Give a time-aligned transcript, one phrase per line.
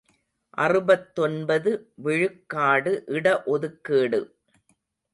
[0.57, 1.71] அறுபத்தொன்பது
[1.97, 4.21] விழுக்காடு இட ஒதுக்கீடு!